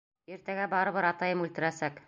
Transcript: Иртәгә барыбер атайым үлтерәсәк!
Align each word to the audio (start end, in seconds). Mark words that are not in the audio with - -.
Иртәгә 0.35 0.65
барыбер 0.71 1.09
атайым 1.11 1.47
үлтерәсәк! 1.47 1.99